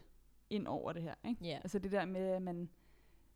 [0.50, 1.14] ind over det her.
[1.28, 1.44] Ikke?
[1.44, 1.56] Ja.
[1.56, 2.70] Altså det der med, at man,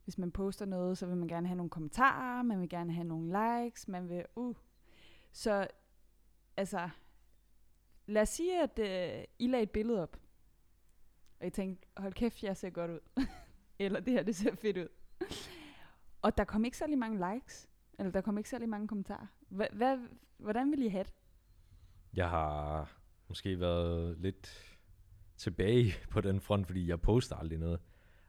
[0.04, 3.04] hvis man poster noget, så vil man gerne have nogle kommentarer, man vil gerne have
[3.04, 4.54] nogle likes, man vil, uh.
[5.32, 5.68] Så,
[6.56, 6.88] altså,
[8.06, 10.16] lad os sige, at øh, I lagde et billede op,
[11.40, 13.00] og I tænkte, hold kæft, jeg ser godt ud.
[13.78, 14.88] eller det her, det ser fedt ud.
[16.22, 19.26] og der kom ikke særlig mange likes, eller der kom ikke særlig mange kommentarer.
[19.48, 19.98] Hva, hvad,
[20.38, 21.14] hvordan vil I have det?
[22.14, 22.92] Jeg har
[23.28, 24.73] måske været lidt
[25.36, 27.80] tilbage på den front, fordi jeg poster aldrig noget.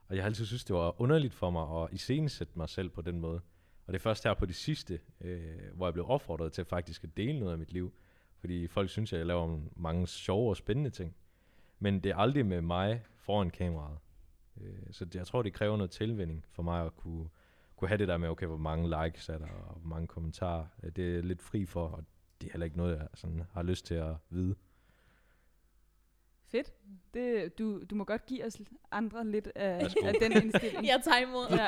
[0.07, 3.01] Og jeg har altid synes, det var underligt for mig at iscenesætte mig selv på
[3.01, 3.41] den måde.
[3.87, 7.03] Og det er først her på det sidste, øh, hvor jeg blev opfordret til faktisk
[7.03, 7.93] at dele noget af mit liv.
[8.39, 11.15] Fordi folk synes, at jeg laver mange sjove og spændende ting.
[11.79, 13.97] Men det er aldrig med mig foran kameraet.
[14.61, 17.29] Øh, så det, jeg tror, det kræver noget tilvænning for mig at kunne,
[17.75, 20.65] kunne have det der med, okay, hvor mange likes er der, og hvor mange kommentarer.
[20.83, 22.03] Øh, det er lidt fri for, og
[22.41, 24.55] det er heller ikke noget, jeg sådan har lyst til at vide.
[26.55, 26.73] Fedt.
[27.13, 30.05] Det, du, du må godt give os andre lidt af, Værsgo.
[30.05, 30.87] af den indstilling.
[30.91, 31.47] Jeg tager imod.
[31.49, 31.67] ja.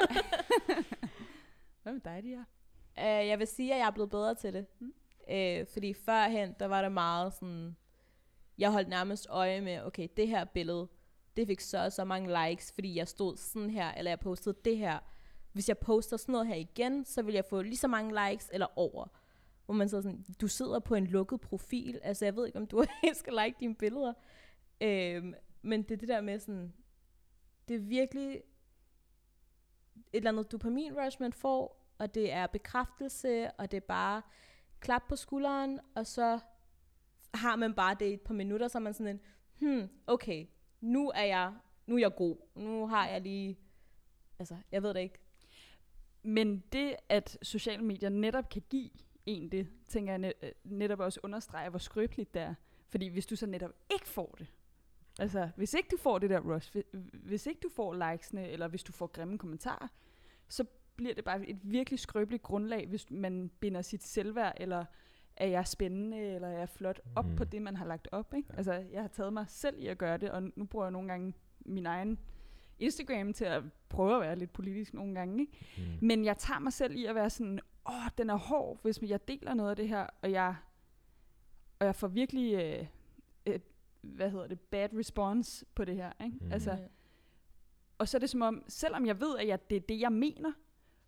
[1.83, 2.39] Hvad med dig, Dia?
[2.97, 4.65] Uh, jeg vil sige, at jeg er blevet bedre til det.
[4.79, 4.93] Mm.
[5.31, 7.75] Uh, fordi førhen, der var det meget sådan...
[8.57, 10.87] Jeg holdt nærmest øje med, okay, det her billede,
[11.37, 14.77] det fik så så mange likes, fordi jeg stod sådan her, eller jeg postede det
[14.77, 14.99] her.
[15.53, 18.49] Hvis jeg poster sådan noget her igen, så vil jeg få lige så mange likes
[18.53, 19.07] eller over.
[19.65, 22.67] Hvor man så sådan, du sidder på en lukket profil, altså jeg ved ikke, om
[22.67, 24.13] du skal like dine billeder.
[24.81, 26.73] Øhm, men det er det der med sådan,
[27.67, 28.43] det er virkelig et
[30.13, 34.21] eller andet dopamin-rush, man får, og det er bekræftelse, og det er bare
[34.79, 36.39] klap på skulderen, og så
[37.33, 39.21] har man bare det i et par minutter, så er man sådan en,
[39.59, 40.47] hmm, okay,
[40.81, 41.53] nu er jeg,
[41.87, 43.59] nu er jeg god, nu har jeg lige,
[44.39, 45.19] altså, jeg ved det ikke.
[46.23, 48.89] Men det, at sociale medier netop kan give
[49.25, 52.53] en det, tænker jeg net, øh, netop også understreger, hvor skrøbeligt det er.
[52.89, 54.47] Fordi hvis du så netop ikke får det,
[55.19, 58.67] altså hvis ikke du får det der rush, hvis, hvis ikke du får likesene, eller
[58.67, 59.87] hvis du får grimme kommentarer,
[60.47, 64.85] så bliver det bare et virkelig skrøbeligt grundlag, hvis man binder sit selvværd, eller
[65.35, 67.35] er jeg spændende, eller er jeg flot, op Mhm.
[67.35, 68.33] på det, man har lagt op.
[68.33, 68.47] Ikke?
[68.51, 68.57] Ja.
[68.57, 71.07] Altså, jeg har taget mig selv i at gøre det, og nu bruger jeg nogle
[71.07, 72.19] gange min egen
[72.79, 75.39] Instagram til at prøve at være lidt politisk nogle gange.
[75.41, 75.51] Ikke?
[75.77, 76.07] Mm.
[76.07, 79.27] Men jeg tager mig selv i at være sådan, åh, den er hård, hvis jeg
[79.27, 80.55] deler noget af det her, og jeg,
[81.79, 82.85] og jeg får virkelig, øh,
[84.15, 86.11] hvad hedder det, bad response på det her.
[86.25, 86.37] Ikke?
[86.41, 86.51] Mhm.
[86.51, 86.77] Altså,
[87.97, 90.11] og så er det som om, selvom jeg ved, at jeg, det er det, jeg
[90.11, 90.51] mener,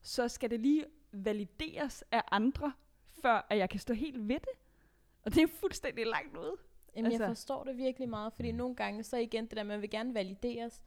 [0.02, 2.74] så skal det lige valideres af andre,
[3.22, 4.50] før at jeg kan stå helt ved det.
[5.24, 6.56] Og det er fuldstændig langt ude.
[6.96, 8.58] Jamen, Altså- jeg forstår det virkelig meget, fordi Mm.
[8.58, 10.84] nogle gange, så igen det der, man vil gerne valideres,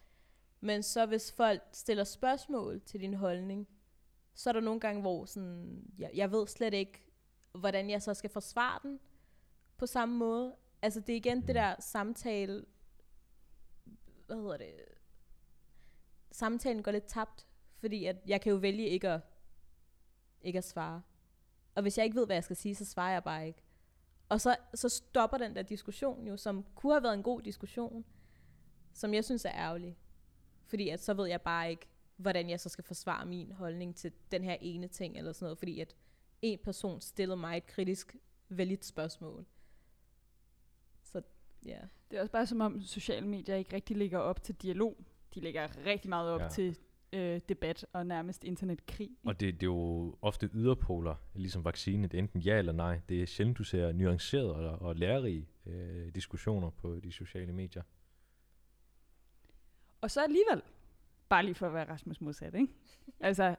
[0.61, 3.68] men så hvis folk stiller spørgsmål til din holdning,
[4.35, 7.07] så er der nogle gange, hvor sådan, jeg, jeg ved slet ikke,
[7.53, 9.01] hvordan jeg så skal forsvare den
[9.77, 10.55] på samme måde.
[10.83, 12.64] Altså det er igen det der samtale,
[14.27, 14.75] hvad hedder det,
[16.31, 17.47] samtalen går lidt tabt,
[17.79, 19.21] fordi at jeg kan jo vælge ikke at,
[20.42, 21.03] ikke at svare.
[21.75, 23.62] Og hvis jeg ikke ved, hvad jeg skal sige, så svarer jeg bare ikke.
[24.29, 28.05] Og så, så stopper den der diskussion jo, som kunne have været en god diskussion,
[28.92, 29.99] som jeg synes er ærgerlig.
[30.66, 34.12] Fordi at så ved jeg bare ikke, hvordan jeg så skal forsvare min holdning til
[34.31, 35.97] den her ene ting, eller sådan noget, fordi at
[36.42, 38.16] en person stillede mig et kritisk,
[38.49, 39.47] validt spørgsmål.
[41.66, 41.79] Ja.
[42.11, 44.96] Det er også bare som om sociale medier ikke rigtig ligger op til dialog.
[45.35, 46.48] De ligger rigtig meget op Ja.
[46.48, 46.77] til
[47.12, 49.05] øh, debat og nærmest internetkrig.
[49.11, 49.16] ikke?
[49.25, 52.07] Og det, det er jo ofte yderpoler, ligesom vaccine.
[52.09, 53.01] Det er enten ja eller nej.
[53.09, 57.83] Det er sjældent, du ser nuancerede og, og lærerige øh, diskussioner på de sociale medier.
[60.01, 60.62] Og så alligevel,
[61.29, 62.68] bare lige for at være Rasmus modsat, ikke?
[63.20, 63.57] altså,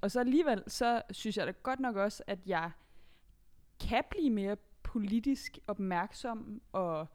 [0.00, 2.70] og så alligevel, så synes jeg da godt nok også, at jeg
[3.80, 7.06] kan blive mere politisk opmærksom og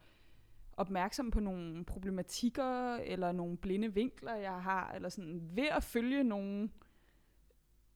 [0.76, 6.24] opmærksom på nogle problematikker eller nogle blinde vinkler, jeg har, eller sådan ved at følge
[6.24, 6.70] nogle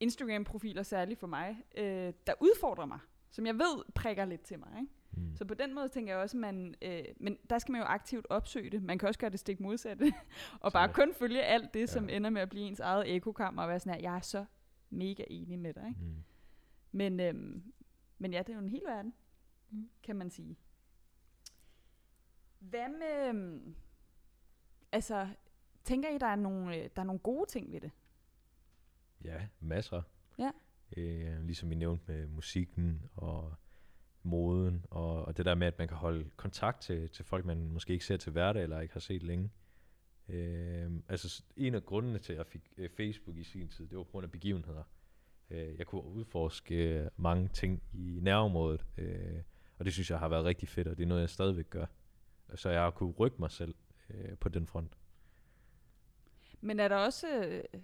[0.00, 2.98] Instagram-profiler, særligt for mig, øh, der udfordrer mig,
[3.30, 4.80] som jeg ved prikker lidt til mig.
[4.80, 4.92] Ikke?
[5.12, 5.36] Mm.
[5.36, 7.86] Så på den måde tænker jeg også, at man, øh, men der skal man jo
[7.86, 8.82] aktivt opsøge det.
[8.82, 10.12] Man kan også gøre det stik modsatte,
[10.60, 12.16] og bare Så- kun følge alt det, som Ja.
[12.16, 14.44] ender med at blive ens eget ekokammer, og være sådan her, jeg er så
[14.90, 15.88] mega enig med dig.
[15.88, 16.00] Ikke?
[16.00, 16.14] Mm.
[16.92, 17.62] Men, øhm,
[18.18, 19.14] men ja, det er jo en hel verden,
[19.70, 19.90] mm.
[20.02, 20.56] kan man sige.
[22.60, 23.74] Hvad med, øhm,
[24.92, 25.28] altså,
[25.84, 27.90] tænker I, der er nogle, øh, der er nogle gode ting ved det?
[29.24, 30.02] Ja, masser.
[30.38, 30.50] Ja.
[30.96, 33.54] Øh, ligesom vi nævnte med musikken og
[34.22, 37.68] moden, og, og det der med, at man kan holde kontakt til, til folk, man
[37.68, 39.50] måske ikke ser til hverdag, eller ikke har set længe.
[40.28, 43.98] Øh, altså en af grundene til, at jeg fik øh, Facebook i sin tid, det
[43.98, 44.82] var på grund af begivenheder.
[45.50, 49.42] Øh, jeg kunne udforske øh, mange ting i nærområdet, øh,
[49.78, 51.86] og det synes jeg har været rigtig fedt, og det er noget, jeg stadigvæk gør.
[52.54, 53.74] Så jeg har kunne rykke mig selv
[54.10, 54.98] øh, på den front.
[56.60, 57.80] Men er der også, øh,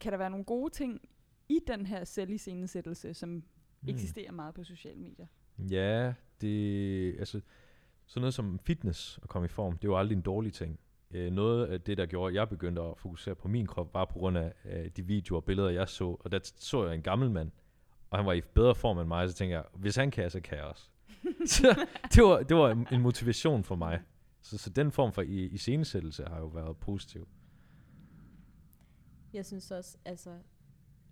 [0.00, 1.00] kan der være nogle gode ting
[1.48, 3.44] i den her selviscenesættelse, som mm.
[3.88, 5.26] eksisterer meget på sociale medier?
[5.58, 7.40] Ja, det, altså,
[8.06, 10.80] sådan noget som fitness og komme i form, det er jo aldrig en dårlig ting.
[11.10, 14.04] Øh, noget af det, der gjorde, at jeg begyndte at fokusere på min krop, var
[14.04, 16.04] på grund af øh, de videoer og billeder, jeg så.
[16.04, 17.50] Og der så jeg en gammel mand,
[18.10, 20.40] og han var i bedre form end mig, så tænkte jeg, hvis han kan, så
[20.40, 20.90] kan jeg også.
[21.46, 24.02] så det var, det var en- en motivation for mig.
[24.42, 27.28] Så, så den form for i, iscenesættelse har jo været positiv.
[29.32, 30.38] Jeg synes også, altså,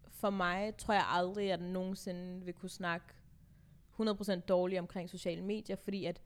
[0.09, 3.07] for mig tror jeg aldrig, at jeg nogensinde vil kunne snakke
[4.01, 6.21] 100% dårligt omkring sociale medier, fordi at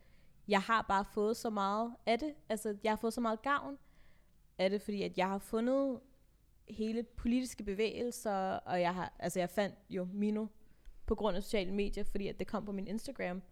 [0.48, 2.34] jeg har bare fået så meget af det.
[2.48, 3.78] Altså, jeg har fået så meget gavn
[4.58, 6.00] af det, fordi at jeg har fundet
[6.68, 10.46] hele politiske bevægelser, og jeg har, altså jeg fandt jo Mino
[11.06, 13.42] på grund af sociale medier, fordi at det kom på min Instagram.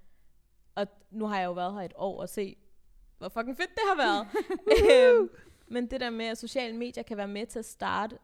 [0.76, 2.56] Og nu har jeg jo været her et år og se,
[3.18, 4.26] hvor fucking fedt det har været.
[5.16, 5.30] Øhm,
[5.66, 8.18] Men det der med, at sociale medier kan være med til at starte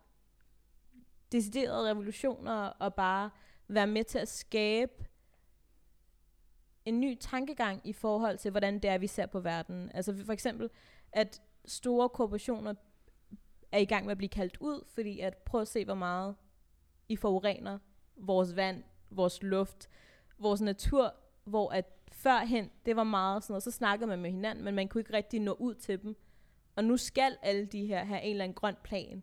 [1.32, 3.30] deciderede revolutioner, og bare
[3.68, 4.92] være med til at skabe
[6.84, 9.90] en ny tankegang i forhold til, hvordan det er, vi ser på verden.
[9.94, 10.70] Altså for eksempel,
[11.12, 12.74] at store korporationer
[13.72, 16.34] er i gang med at blive kaldt ud, fordi at prøv at se, hvor meget
[17.08, 17.78] I forurener
[18.16, 19.88] vores vand, vores luft,
[20.38, 24.64] vores natur, hvor at førhen, det var meget sådan noget, så snakkede man med hinanden,
[24.64, 26.16] men man kunne ikke rigtig nå ud til dem.
[26.76, 29.22] Og nu skal alle de her have en eller anden grøn plan.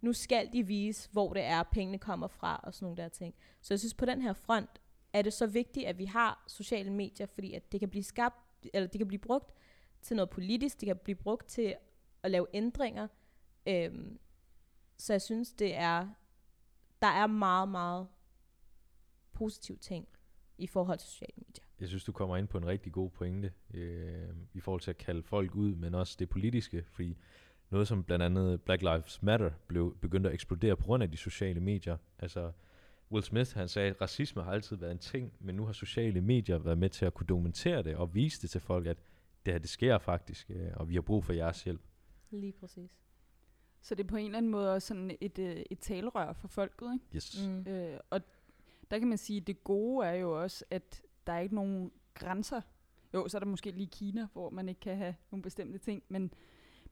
[0.00, 3.34] Nu skal de vise, hvor det er, pengene kommer fra, og sådan nogle der ting.
[3.60, 4.80] Så jeg synes, på den her front,
[5.12, 8.36] er det så vigtigt, at vi har sociale medier, fordi at det kan blive skabt,
[8.74, 9.54] eller det kan blive brugt
[10.02, 11.74] til noget politisk, det kan blive brugt til
[12.22, 13.08] at lave ændringer.
[13.66, 14.18] Øhm,
[14.98, 16.08] så jeg synes, det er,
[17.02, 18.08] der er meget, meget
[19.32, 20.08] positive ting
[20.58, 21.65] i forhold til sociale medier.
[21.80, 24.98] Jeg synes, du kommer ind på en rigtig god pointe øh, i forhold til at
[24.98, 27.16] kalde folk ud, men også det politiske, fordi
[27.70, 31.16] noget som blandt andet Black Lives Matter blev begyndt at eksplodere på grund af de
[31.16, 31.96] sociale medier.
[32.18, 32.52] Altså
[33.12, 36.20] Will Smith, han sagde, at racisme har altid været en ting, men nu har sociale
[36.20, 38.96] medier været med til at kunne dokumentere det og vise det til folk, at
[39.46, 41.80] det her, det sker faktisk, øh, og vi har brug for jeres hjælp.
[42.30, 42.90] Lige præcis.
[43.80, 46.48] Så det er på en eller anden måde også sådan et, øh, et talerør for
[46.48, 47.16] folket, ikke?
[47.16, 47.48] Yes.
[47.48, 47.72] Mm.
[47.72, 48.20] Øh, og
[48.90, 51.92] der kan man sige, at det gode er jo også, at der er ikke nogen
[52.14, 52.60] grænser.
[53.14, 56.02] Jo, så er der måske lige Kina, hvor man ikke kan have nogle bestemte ting,
[56.08, 56.34] men,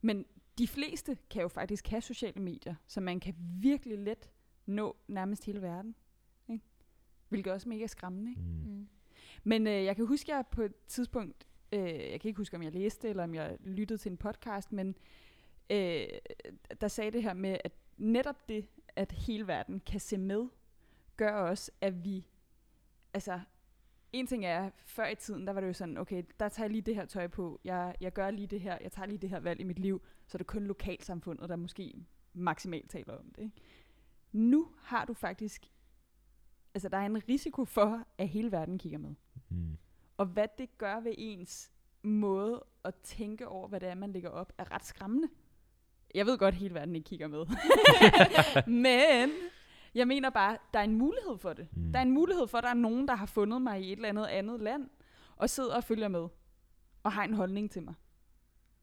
[0.00, 0.26] men
[0.58, 4.30] de fleste kan jo faktisk have sociale medier, så man kan virkelig let
[4.66, 5.94] nå nærmest hele verden.
[6.48, 6.64] Ikke?
[7.28, 8.30] Hvilket også er mega skræmmende.
[8.30, 8.42] Ikke?
[8.42, 8.70] Mm.
[8.70, 8.88] Mm.
[9.44, 12.56] Men øh, jeg kan huske, at jeg på et tidspunkt, øh, jeg kan ikke huske,
[12.56, 14.96] om jeg læste eller om jeg lyttede til en podcast, men
[15.70, 16.06] øh,
[16.80, 20.46] der sagde det her med, at netop det, at hele verden kan se med,
[21.16, 22.26] gør også, at vi,
[23.14, 23.40] altså,
[24.14, 26.70] en ting er, før i tiden, der var det jo sådan, okay, der tager jeg
[26.70, 29.30] lige det her tøj på, jeg, jeg gør lige det her, jeg tager lige det
[29.30, 31.94] her valg i mit liv, så er det kun lokalsamfundet, der måske
[32.32, 33.42] maksimalt taler om det.
[33.42, 33.54] Ikke?
[34.32, 35.66] Nu har du faktisk,
[36.74, 39.14] altså der er en risiko for, at hele verden kigger med.
[39.48, 39.76] Mm.
[40.16, 41.72] Og hvad det gør ved ens
[42.02, 45.28] måde at tænke over, hvad det er, man lægger op, er ret skræmmende.
[46.14, 47.46] Jeg ved godt, at hele verden ikke kigger med.
[48.66, 49.30] Men
[49.94, 51.68] jeg mener bare, der er en mulighed for det.
[51.72, 51.92] Mm.
[51.92, 53.96] Der er en mulighed for, at der er nogen, der har fundet mig i et
[53.96, 54.90] eller andet andet land,
[55.36, 56.28] og sidder og følger med,
[57.02, 57.94] og har en holdning til mig.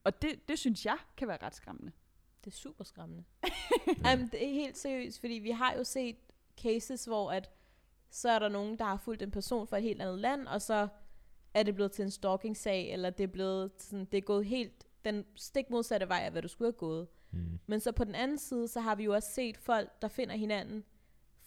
[0.03, 1.91] Og det, det synes jeg kan være ret skræmmende.
[2.45, 3.23] Det er super skræmmende.
[4.05, 6.15] Jamen, det er helt seriøst, fordi vi har jo set
[6.61, 7.51] cases, hvor at,
[8.09, 10.61] så er der nogen, der har fulgt en person fra et helt andet land, og
[10.61, 10.87] så
[11.53, 14.87] er det blevet til en stalking-sag, eller det er blevet sådan, det er gået helt
[15.05, 17.07] den stik modsatte vej af, hvad du skulle have gået.
[17.31, 17.59] Mm.
[17.67, 20.35] Men så på den anden side, så har vi jo også set folk, der finder
[20.35, 20.83] hinanden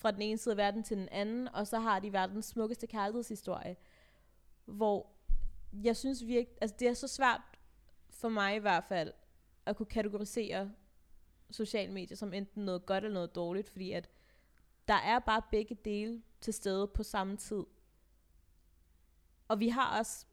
[0.05, 2.87] fra den ene side af verden til den anden, og så har de verdens smukkeste
[2.87, 3.77] kærlighedshistorie,
[4.65, 5.11] hvor
[5.73, 7.41] jeg synes virkelig, altså det er så svært
[8.11, 9.13] for mig i hvert fald,
[9.67, 10.73] at kunne kategorisere
[11.51, 14.11] sociale medier som enten noget godt eller noget dårligt, fordi at
[14.89, 17.65] der er bare begge dele til stede på samme tid.
[19.49, 20.27] Og vi har også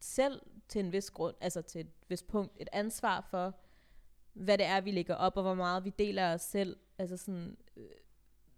[0.00, 3.54] selv til en vis grund, altså til et vis punkt, et ansvar for,
[4.32, 6.76] hvad det er, vi lægger op, og hvor meget vi deler os selv.
[6.98, 7.90] Altså sådan, øh,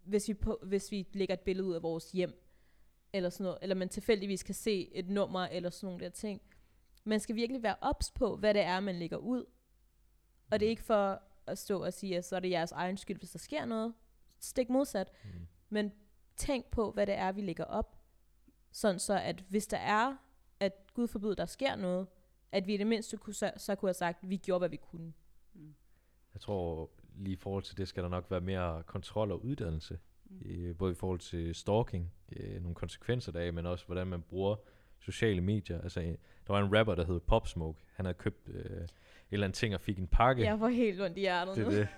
[0.04, 2.42] hvis, vi på, hvis vi lægger et billede ud af vores hjem,
[3.12, 6.42] eller sådan noget, eller man tilfældigvis kan se et nummer, eller sådan nogle der ting.
[7.04, 9.44] Man skal virkelig være ops på, hvad det er, man lægger ud.
[10.50, 12.96] Og det er ikke for at stå og sige, at så er det jeres egen
[12.96, 13.94] skyld, hvis der sker noget.
[14.38, 15.12] Stik modsat.
[15.24, 15.30] Mm.
[15.68, 15.92] Men
[16.36, 17.98] tænk på, hvad det er, vi lægger op.
[18.72, 20.16] Sådan så, at hvis der er,
[20.60, 22.06] at Gud forbyder, der sker noget,
[22.52, 24.68] at vi i det mindste kunne, så, så kunne have sagt, at vi gjorde, hvad
[24.68, 25.12] vi kunne.
[26.34, 29.98] Jeg tror, lige i forhold til det, skal der nok være mere kontrol og uddannelse.
[30.25, 30.51] Mm.
[30.51, 34.57] Øh, både i forhold til stalking, øh, nogle konsekvenser deraf, men også hvordan man bruger
[35.01, 35.81] sociale medier.
[35.81, 36.07] Altså, øh,
[36.46, 37.81] der var en rapper, der hed Pop Smoke.
[37.94, 38.88] Han havde købt øh, et
[39.31, 40.44] eller andet ting og fik en pakke.
[40.44, 41.70] Jeg får helt ondt i hjertet det, nu.
[41.70, 41.88] det.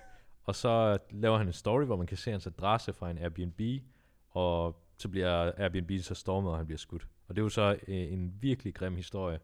[0.43, 3.61] Og så laver han en story, hvor man kan se hans adresse fra en Airbnb,
[4.29, 7.07] og så bliver Airbnb så stormet, og han bliver skudt.
[7.27, 9.39] Og det er jo så øh, en virkelig grim historie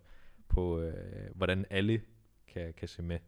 [0.48, 0.94] på, øh,
[1.36, 2.02] hvordan alle
[2.48, 3.20] kan, kan se med.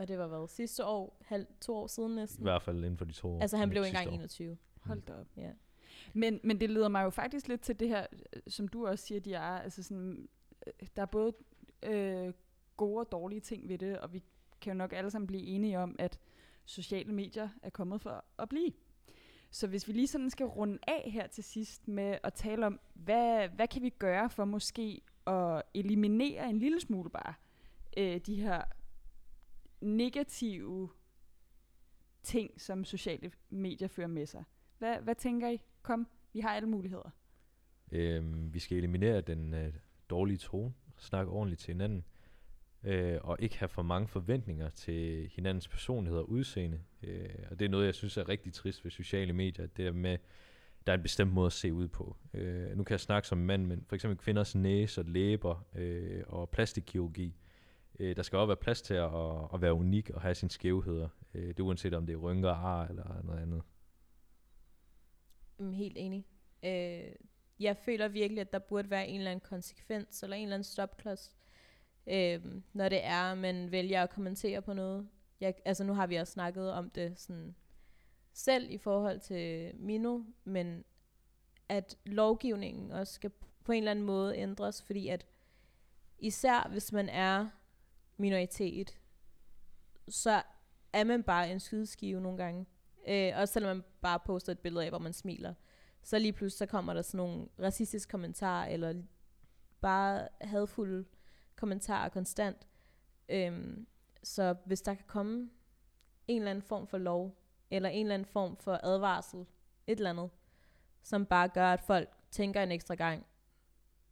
[0.00, 2.42] Og det var hvad, sidste år, halv, to år siden I næsten.
[2.42, 3.40] hvert fald inden for de to år.
[3.40, 4.12] Altså han blev engang år.
[4.12, 4.56] 21.
[4.80, 5.26] Hold da op.
[5.36, 5.50] Ja.
[6.12, 8.06] Men, men det leder mig jo faktisk lidt til det her,
[8.46, 9.40] som du også siger, de er.
[9.40, 10.28] Altså sådan,
[10.66, 11.32] øh, der er både
[11.82, 12.32] øh,
[12.76, 14.22] gode og dårlige ting ved det, og vi
[14.60, 16.18] kan jo nok alle sammen blive enige om, at
[16.64, 18.72] sociale medier er kommet for at blive.
[19.50, 22.80] Så hvis vi lige sådan skal runde af her til sidst med at tale om,
[22.94, 27.34] hvad, hvad kan vi gøre for måske at eliminere en lille smule bare
[27.96, 28.62] øh, de her
[29.80, 30.90] negative
[32.22, 34.44] ting, som sociale medier fører med sig.
[34.78, 35.60] Hvad, hvad tænker I?
[35.82, 37.10] Kom, vi har alle muligheder.
[37.92, 39.74] Øhm, vi skal eliminere den øh,
[40.10, 42.04] dårlige tone, snakke ordentligt til hinanden,
[42.84, 46.80] øh, og ikke have for mange forventninger til hinandens personlighed og udseende.
[47.02, 49.92] Øh, og det er noget, jeg synes er rigtig trist ved sociale medier, det er
[49.92, 50.18] med,
[50.86, 52.16] der er en bestemt måde at se ud på.
[52.34, 56.22] Øh, nu kan jeg snakke som mand, men for eksempel kvinders næse og læber øh,
[56.26, 57.26] og plastikkirurgi.
[57.26, 57.49] Øh,
[58.00, 59.10] Øh, der skal også være plads til at,
[59.54, 61.08] at være unik og have sine skævheder.
[61.34, 63.62] Øh, det er uanset om det er rynker, ar eller noget andet.
[65.58, 66.26] Mm, helt enig.
[66.62, 67.12] Øh,
[67.60, 70.64] jeg føler virkelig, at der burde være en eller anden konsekvens, eller en eller anden
[70.64, 71.36] stopklods,
[72.06, 75.08] øh, når det er, man vælger at kommentere på noget.
[75.40, 77.54] Jeg, altså nu har vi også snakket om det sådan
[78.32, 80.84] selv i forhold til Mino, men
[81.68, 83.30] at lovgivningen også skal
[83.64, 85.26] på en eller anden måde ændres, fordi at
[86.18, 87.48] især hvis man er
[88.20, 88.98] minoritet,
[90.08, 90.42] så
[90.92, 92.66] er man bare en skydeskive nogle gange.
[93.08, 95.54] Øh, også selvom man bare poster et billede af, hvor man smiler.
[96.02, 99.02] Så lige pludselig så kommer der sådan nogle racistiske kommentarer, eller
[99.80, 101.04] bare hadfulde
[101.56, 102.66] kommentarer konstant.
[103.28, 103.86] Øhm,
[104.22, 105.50] så hvis der kan komme
[106.28, 107.36] en eller anden form for lov,
[107.70, 109.46] eller en eller anden form for advarsel,
[109.86, 110.30] et eller andet,
[111.02, 113.26] som bare gør, at folk tænker en ekstra gang,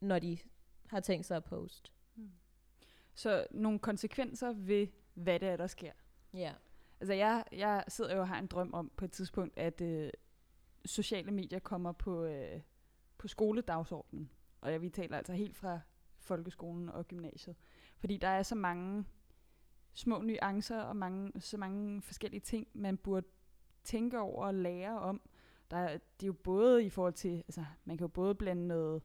[0.00, 0.38] når de
[0.86, 1.90] har tænkt sig at poste.
[3.18, 5.92] Så nogle konsekvenser ved, hvad det er, der sker.
[6.34, 6.52] Ja.
[7.00, 10.10] Altså jeg, jeg sidder jo og har en drøm om på et tidspunkt, at øh,
[10.84, 12.60] sociale medier kommer på, øh,
[13.18, 14.30] på skoledagsordenen.
[14.60, 15.80] Og jeg, vi taler altså helt fra
[16.18, 17.56] folkeskolen og gymnasiet.
[17.98, 19.04] Fordi der er så mange
[19.94, 23.26] små nuancer og mange, så mange forskellige ting, man burde
[23.84, 25.20] tænke over og lære om.
[25.70, 28.66] Der er, det er jo både i forhold til, altså man kan jo både blande
[28.66, 29.02] noget,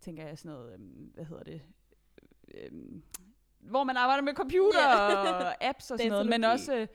[0.00, 1.62] tænker jeg sådan noget, øhm, hvad hedder det,
[2.54, 3.02] øhm,
[3.62, 5.32] hvor man arbejder med computer Ja.
[5.48, 6.86] og apps og sådan noget, men også,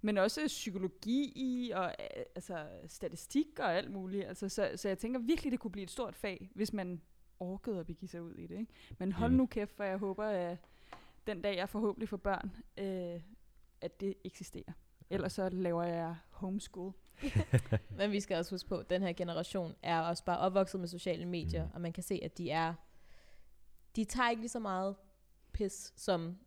[0.00, 4.26] men også psykologi i, og øh, altså, statistik og alt muligt.
[4.26, 7.00] Altså, så, så jeg tænker virkelig, det kunne blive et stort fag, hvis man
[7.40, 8.58] orkede at begive sig ud i det.
[8.58, 8.72] Ikke?
[8.98, 9.38] Men hold Enig.
[9.38, 10.56] nu kæft, for jeg håber, at
[11.26, 13.20] den dag jeg forhåbentlig får børn, øh,
[13.80, 14.72] at det eksisterer.
[15.10, 16.92] Ellers så laver jeg homeschool.
[17.98, 20.88] Men vi skal også huske på, at den her generation er også bare opvokset med
[20.88, 21.70] sociale medier, Mm.
[21.74, 22.74] og man kan se, at de er,
[23.96, 24.96] de tager ikke lige så meget
[25.52, 26.38] pis, som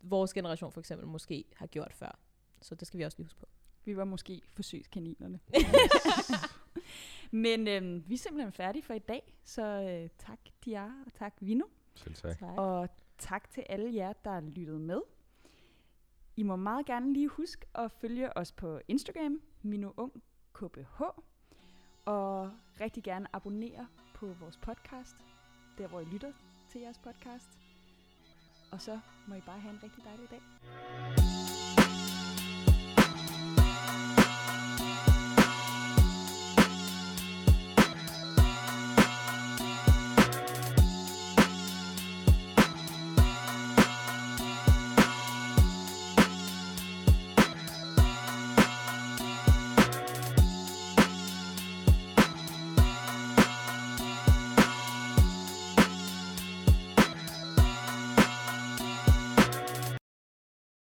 [0.00, 2.18] vores generation for eksempel måske har gjort før.
[2.60, 3.46] Så det skal vi også lige huske på.
[3.84, 5.40] Vi var måske forsøgskaninerne.
[7.30, 11.34] Men øhm, vi er simpelthen færdige for i dag, så øh, tak Diara og tak
[11.40, 11.64] Vino.
[11.94, 12.38] Selv tak.
[12.38, 12.58] tak.
[12.58, 12.88] Og
[13.18, 15.00] tak til alle jer, der lyttede med.
[16.36, 21.02] I må meget gerne lige huske at følge os på Instagram, MinoUngKBH,
[22.04, 22.50] og
[22.80, 25.16] rigtig gerne abonnere på vores podcast,
[25.78, 26.32] der hvor I lytter
[26.70, 27.65] til jeres podcast.
[28.70, 31.65] Og så må I bare have en rigtig dejlig dag.